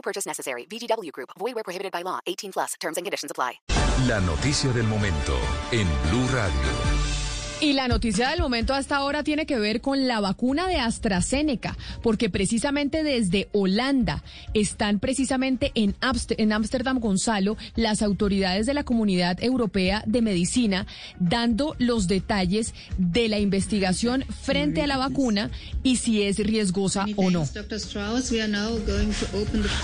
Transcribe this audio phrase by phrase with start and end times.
[0.00, 0.64] No purchase necessary.
[0.64, 1.30] VGW Group.
[1.38, 2.20] Void where prohibited by law.
[2.26, 2.74] 18 plus.
[2.80, 3.60] Terms and conditions apply.
[4.08, 5.36] La noticia del momento
[5.72, 7.19] en Blue Radio.
[7.62, 11.76] Y la noticia del momento hasta ahora tiene que ver con la vacuna de AstraZeneca,
[12.02, 14.24] porque precisamente desde Holanda
[14.54, 20.86] están precisamente en Ámsterdam, Gonzalo, las autoridades de la Comunidad Europea de Medicina
[21.18, 25.50] dando los detalles de la investigación frente a la vacuna
[25.82, 27.46] y si es riesgosa o no.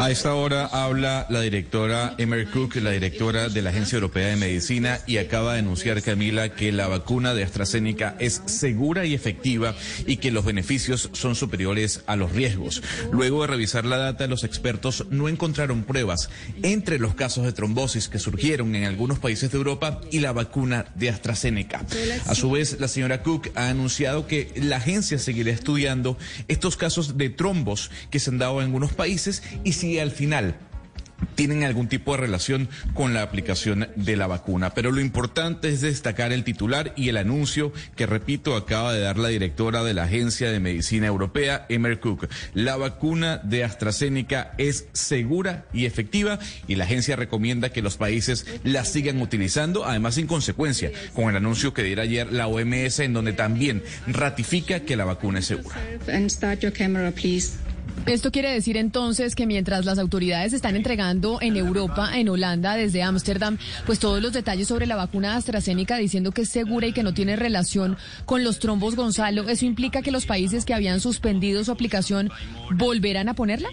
[0.00, 4.36] A esta hora habla la directora Emer Cook, la directora de la Agencia Europea de
[4.36, 9.14] Medicina, y acaba de anunciar, Camila, que la vacuna de AstraZeneca AstraZeneca es segura y
[9.14, 9.74] efectiva
[10.06, 12.82] y que los beneficios son superiores a los riesgos.
[13.10, 16.30] Luego de revisar la data, los expertos no encontraron pruebas
[16.62, 20.86] entre los casos de trombosis que surgieron en algunos países de Europa y la vacuna
[20.94, 21.84] de AstraZeneca.
[22.26, 27.18] A su vez, la señora Cook ha anunciado que la agencia seguirá estudiando estos casos
[27.18, 30.56] de trombos que se han dado en algunos países y si al final
[31.34, 34.70] tienen algún tipo de relación con la aplicación de la vacuna.
[34.70, 39.18] Pero lo importante es destacar el titular y el anuncio que, repito, acaba de dar
[39.18, 42.28] la directora de la Agencia de Medicina Europea, Emer Cook.
[42.54, 48.46] La vacuna de AstraZeneca es segura y efectiva y la agencia recomienda que los países
[48.64, 53.12] la sigan utilizando, además en consecuencia con el anuncio que diera ayer la OMS, en
[53.12, 55.76] donde también ratifica que la vacuna es segura.
[58.06, 63.02] Esto quiere decir entonces que mientras las autoridades están entregando en Europa, en Holanda, desde
[63.02, 67.02] Ámsterdam, pues todos los detalles sobre la vacuna AstraZeneca diciendo que es segura y que
[67.02, 71.62] no tiene relación con los trombos Gonzalo, ¿eso implica que los países que habían suspendido
[71.64, 72.30] su aplicación
[72.76, 73.68] volverán a ponerla?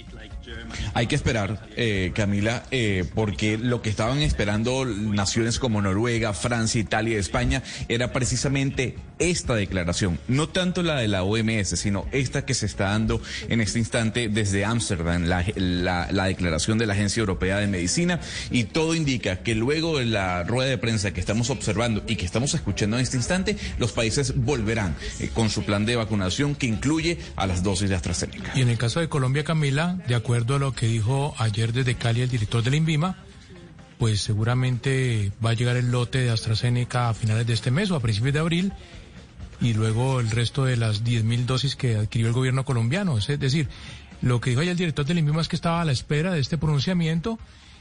[0.94, 6.80] Hay que esperar, eh, Camila, eh, porque lo que estaban esperando naciones como Noruega, Francia,
[6.80, 12.54] Italia España era precisamente esta declaración, no tanto la de la OMS, sino esta que
[12.54, 17.58] se está dando en este instante desde Ámsterdam, la, la, declaración de la Agencia Europea
[17.58, 18.20] de Medicina,
[18.52, 22.26] y todo indica que luego de la rueda de prensa que estamos observando y que
[22.26, 26.68] estamos escuchando en este instante, los países volverán eh, con su plan de vacunación que
[26.68, 28.52] incluye a las dosis de AstraZeneca.
[28.54, 31.96] Y en el caso de Colombia, Camila, de acuerdo a lo que dijo ayer desde
[31.96, 33.16] Cali el director del INVIMA,
[33.98, 37.96] pues seguramente va a llegar el lote de AstraZeneca a finales de este mes o
[37.96, 38.74] a principios de abril
[39.62, 43.18] y luego el resto de las 10.000 dosis que adquirió el gobierno colombiano.
[43.18, 43.70] Es decir,
[44.22, 46.42] lo que dijo ayer el director del INVIMA es que estaba a la espera de
[46.42, 47.40] este pronunciamiento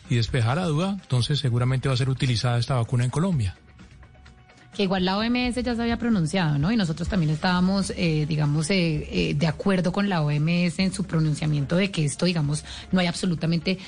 [0.08, 3.56] y despejar la duda, entonces seguramente va a ser utilizada esta vacuna en Colombia
[4.74, 6.70] que igual la OMS ya se había pronunciado, ¿no?
[6.70, 11.04] Y nosotros también estábamos, eh, digamos, eh, eh, de acuerdo con la OMS en su
[11.04, 13.78] pronunciamiento de que esto, digamos, no hay absolutamente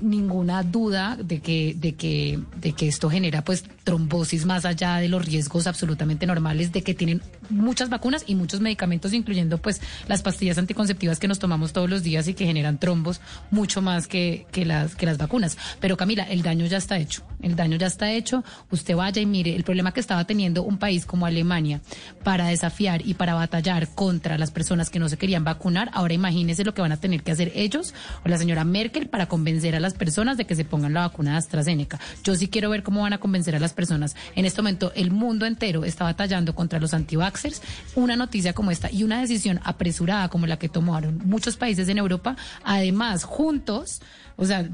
[0.00, 5.08] ninguna duda de que, de que, de que esto genera, pues, trombosis más allá de
[5.08, 10.22] los riesgos absolutamente normales de que tienen muchas vacunas y muchos medicamentos, incluyendo, pues, las
[10.22, 14.46] pastillas anticonceptivas que nos tomamos todos los días y que generan trombos mucho más que,
[14.52, 15.58] que las, que las vacunas.
[15.80, 17.22] Pero Camila, el daño ya está hecho.
[17.42, 18.44] El daño ya está hecho.
[18.70, 21.80] Usted vaya y mire el problema que estaba teniendo un país como Alemania
[22.22, 26.64] para desafiar y para batallar contra las personas que no se querían vacunar, ahora imagínese
[26.64, 27.94] lo que van a tener que hacer ellos
[28.24, 31.32] o la señora Merkel para convencer a las personas de que se pongan la vacuna
[31.32, 31.98] de AstraZeneca.
[32.22, 34.14] Yo sí quiero ver cómo van a convencer a las personas.
[34.36, 37.62] En este momento el mundo entero está batallando contra los antivaxers.
[37.96, 41.98] Una noticia como esta y una decisión apresurada como la que tomaron muchos países en
[41.98, 44.02] Europa, además juntos,
[44.40, 44.64] o sea,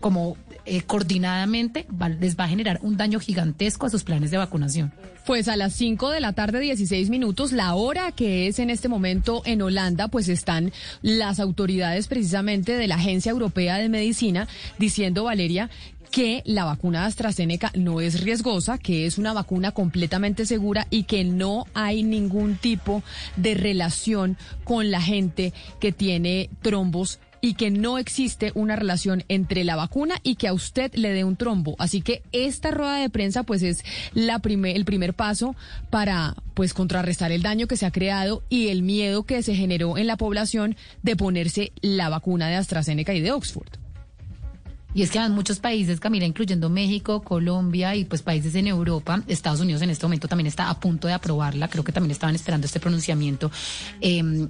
[0.00, 0.36] como
[0.66, 1.86] eh, coordinadamente,
[2.20, 4.92] les va a generar un daño gigantesco a sus planes de vacunación.
[5.24, 8.88] Pues a las 5 de la tarde, 16 minutos, la hora que es en este
[8.88, 14.46] momento en Holanda, pues están las autoridades precisamente de la Agencia Europea de Medicina
[14.78, 15.70] diciendo, Valeria,
[16.10, 21.24] que la vacuna AstraZeneca no es riesgosa, que es una vacuna completamente segura y que
[21.24, 23.02] no hay ningún tipo
[23.36, 29.64] de relación con la gente que tiene trombos y que no existe una relación entre
[29.64, 31.76] la vacuna y que a usted le dé un trombo.
[31.78, 35.54] Así que esta rueda de prensa pues es la primer, el primer paso
[35.90, 39.98] para pues contrarrestar el daño que se ha creado y el miedo que se generó
[39.98, 43.68] en la población de ponerse la vacuna de AstraZeneca y de Oxford.
[44.94, 49.22] Y es que en muchos países, Camila, incluyendo México, Colombia y pues países en Europa,
[49.28, 52.34] Estados Unidos en este momento también está a punto de aprobarla, creo que también estaban
[52.34, 53.50] esperando este pronunciamiento.
[54.00, 54.48] Eh,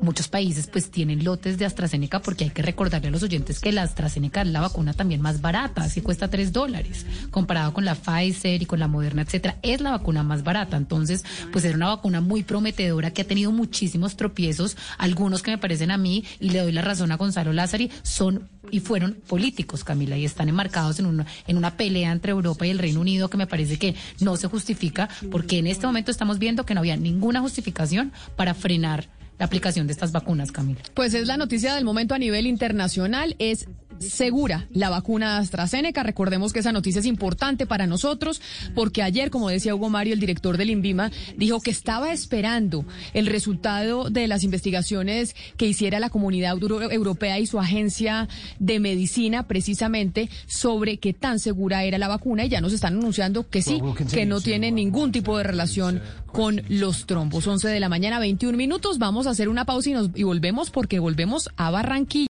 [0.00, 3.72] muchos países pues tienen lotes de AstraZeneca porque hay que recordarle a los oyentes que
[3.72, 7.94] la AstraZeneca es la vacuna también más barata, así cuesta 3 dólares, comparado con la
[7.94, 10.76] Pfizer y con la Moderna, etcétera, es la vacuna más barata.
[10.76, 15.58] Entonces, pues era una vacuna muy prometedora que ha tenido muchísimos tropiezos, algunos que me
[15.58, 19.84] parecen a mí, y le doy la razón a Gonzalo Lázari, son y fueron políticos,
[19.84, 23.28] Camila, y están enmarcados en una, en una pelea entre Europa y el Reino Unido
[23.28, 26.80] que me parece que no se justifica, porque en este momento estamos viendo que no
[26.80, 29.08] había ninguna justificación para frenar
[29.40, 30.80] la aplicación de estas vacunas, Camila.
[30.92, 33.66] Pues es la noticia del momento a nivel internacional, es
[34.00, 36.02] segura la vacuna AstraZeneca.
[36.02, 38.40] Recordemos que esa noticia es importante para nosotros
[38.74, 43.26] porque ayer, como decía Hugo Mario, el director del INVIMA, dijo que estaba esperando el
[43.26, 46.56] resultado de las investigaciones que hiciera la comunidad
[46.90, 52.48] europea y su agencia de medicina precisamente sobre qué tan segura era la vacuna y
[52.48, 53.80] ya nos están anunciando que sí,
[54.10, 57.46] que no tiene ningún tipo de relación con los trombos.
[57.46, 58.98] 11 de la mañana, 21 minutos.
[58.98, 62.29] Vamos a hacer una pausa y, nos, y volvemos porque volvemos a Barranquilla.